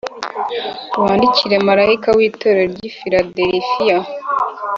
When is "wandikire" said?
1.03-1.55